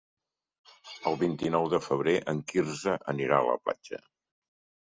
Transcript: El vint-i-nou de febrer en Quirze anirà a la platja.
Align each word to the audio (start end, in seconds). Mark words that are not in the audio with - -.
El 1.11 1.19
vint-i-nou 1.23 1.69
de 1.75 1.79
febrer 1.89 2.15
en 2.33 2.41
Quirze 2.53 2.97
anirà 3.15 3.41
a 3.43 3.49
la 3.53 3.59
platja. 3.67 4.05